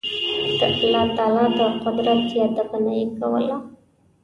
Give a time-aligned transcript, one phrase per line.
[0.59, 3.57] د الله تعالی د قدرت یادونه یې کوله.